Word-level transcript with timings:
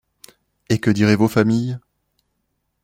Et 0.69 0.79
que 0.79 0.89
diraient 0.89 1.15
vos 1.15 1.27
familles?… 1.27 1.77